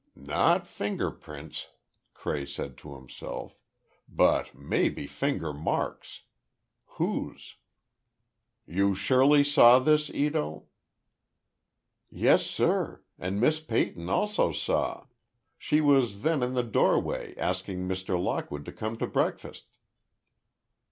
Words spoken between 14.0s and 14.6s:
also